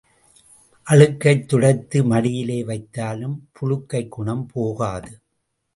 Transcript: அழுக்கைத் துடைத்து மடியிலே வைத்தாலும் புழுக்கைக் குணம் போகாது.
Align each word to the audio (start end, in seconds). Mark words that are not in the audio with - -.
அழுக்கைத் 0.87 1.47
துடைத்து 1.47 2.03
மடியிலே 2.03 2.63
வைத்தாலும் 2.63 3.37
புழுக்கைக் 3.51 4.09
குணம் 4.09 4.45
போகாது. 4.53 5.21